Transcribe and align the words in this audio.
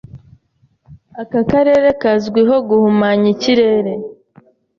Aka 1.21 1.41
karere 1.49 1.87
kazwiho 2.01 2.55
guhumanya 2.67 3.27
ikirere. 3.35 3.93